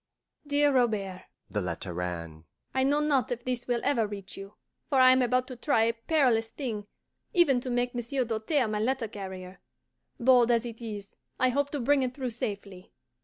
DEAR 0.47 0.71
ROBERT 0.73 1.25
(the 1.51 1.61
letter 1.61 1.93
ran): 1.93 2.45
I 2.73 2.81
know 2.83 3.01
not 3.01 3.31
if 3.31 3.43
this 3.45 3.67
will 3.67 3.81
ever 3.83 4.07
reach 4.07 4.35
you, 4.35 4.55
for 4.89 4.99
I 4.99 5.11
am 5.11 5.21
about 5.21 5.45
to 5.49 5.55
try 5.55 5.83
a 5.83 5.93
perilous 5.93 6.49
thing, 6.49 6.87
even 7.35 7.61
to 7.61 7.69
make 7.69 7.93
Monsieur 7.93 8.25
Doltaire 8.25 8.67
my 8.67 8.79
letter 8.79 9.07
carrier. 9.07 9.59
Bold 10.19 10.49
as 10.49 10.65
it 10.65 10.81
is, 10.81 11.17
I 11.39 11.49
hope 11.49 11.69
to 11.69 11.79
bring 11.79 12.01
it 12.01 12.15
through 12.15 12.31
safely. 12.31 12.91